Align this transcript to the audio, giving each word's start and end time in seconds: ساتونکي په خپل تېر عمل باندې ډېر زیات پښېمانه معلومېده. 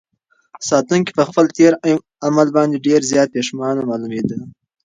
ساتونکي 0.69 1.11
په 1.17 1.23
خپل 1.29 1.45
تېر 1.57 1.73
عمل 2.27 2.47
باندې 2.57 2.83
ډېر 2.87 3.01
زیات 3.11 3.29
پښېمانه 3.35 3.81
معلومېده. 3.89 4.37